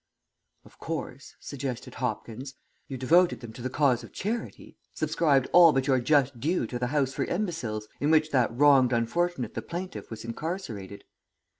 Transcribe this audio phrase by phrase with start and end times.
[0.65, 2.55] "Of course," suggested Hopkins,
[2.87, 6.79] "you devoted them to the cause of charity; subscribed all but your just due to
[6.79, 11.03] the House for Imbeciles, in which that wronged unfortunate the plaintiff was incarcerated?"